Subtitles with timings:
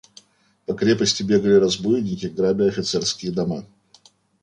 [0.65, 3.67] По крепости бегали разбойники, грабя офицерские дома.